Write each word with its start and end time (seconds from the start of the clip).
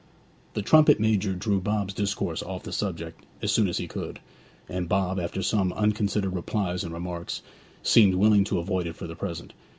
The 0.55 0.63
trumpet 0.63 0.99
major 0.99 1.35
drew 1.35 1.61
Bob's 1.61 1.93
discourse 1.93 2.41
off 2.41 2.63
the 2.63 2.71
subject 2.71 3.23
as 3.43 3.51
soon 3.51 3.67
as 3.67 3.77
he 3.77 3.85
could, 3.85 4.19
and 4.67 4.89
Bob, 4.89 5.19
after 5.19 5.43
some 5.43 5.71
unconsidered 5.73 6.33
replies 6.33 6.83
and 6.83 6.91
remarks, 6.91 7.43
seemed 7.83 8.15
willing 8.15 8.43
to 8.45 8.57
avoid 8.57 8.87
it 8.87 8.95
for 8.95 9.05
the 9.05 9.15
present. 9.15 9.53